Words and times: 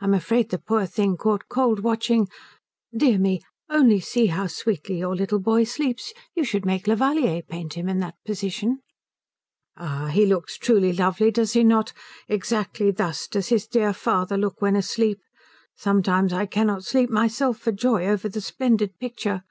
I'm 0.00 0.14
afraid 0.14 0.50
the 0.50 0.60
poor 0.60 0.86
thing 0.86 1.16
caught 1.16 1.48
cold 1.48 1.80
watching 1.80 2.28
dear 2.96 3.18
me, 3.18 3.40
only 3.68 3.98
see 3.98 4.26
how 4.26 4.46
sweetly 4.46 4.98
your 5.00 5.16
little 5.16 5.40
boy 5.40 5.64
sleeps. 5.64 6.12
You 6.36 6.44
should 6.44 6.64
make 6.64 6.86
Levallier 6.86 7.42
paint 7.48 7.74
him 7.74 7.88
in 7.88 7.98
that 7.98 8.14
position." 8.24 8.78
"Ah, 9.76 10.06
he 10.06 10.24
looks 10.24 10.56
truly 10.56 10.92
lovely, 10.92 11.32
does 11.32 11.54
he 11.54 11.64
not. 11.64 11.92
Exactly 12.28 12.92
thus 12.92 13.26
does 13.26 13.48
his 13.48 13.66
dear 13.66 13.92
father 13.92 14.38
look 14.38 14.62
when 14.62 14.76
asleep. 14.76 15.18
Sometimes 15.74 16.32
I 16.32 16.46
cannot 16.46 16.84
sleep 16.84 17.10
myself 17.10 17.58
for 17.58 17.72
joy 17.72 18.06
over 18.06 18.28
the 18.28 18.40
splendid 18.40 18.96
picture. 19.00 19.42